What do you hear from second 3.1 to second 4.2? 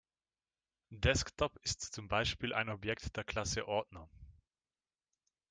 der Klasse Ordner.